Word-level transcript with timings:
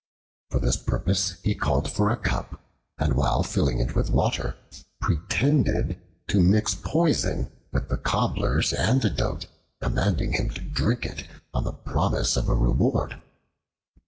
For 0.49 0.59
this 0.59 0.77
purpose 0.77 1.37
he 1.43 1.53
called 1.53 1.87
for 1.87 2.09
a 2.09 2.17
cup, 2.17 2.59
and 2.97 3.13
while 3.13 3.43
filling 3.43 3.77
it 3.77 3.95
with 3.95 4.09
water, 4.09 4.55
pretended 4.99 6.01
to 6.25 6.39
mix 6.41 6.73
poison 6.73 7.51
with 7.71 7.87
the 7.87 7.97
Cobbler's 7.97 8.73
antidote, 8.73 9.45
commanding 9.79 10.33
him 10.33 10.49
to 10.49 10.61
drink 10.61 11.05
it 11.05 11.27
on 11.53 11.65
the 11.65 11.73
promise 11.73 12.35
of 12.35 12.49
a 12.49 12.55
reward. 12.55 13.21